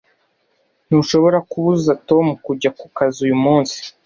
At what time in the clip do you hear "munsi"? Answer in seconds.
3.45-3.77